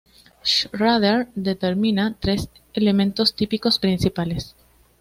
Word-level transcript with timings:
Schrader 0.43 1.27
determina 1.35 2.15
tres 2.19 2.49
elementos 2.73 3.35
típicos 3.35 3.77
principales. 3.77 4.55